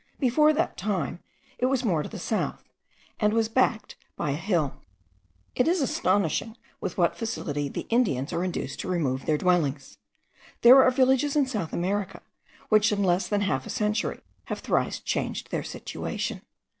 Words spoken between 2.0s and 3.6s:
to the south, and was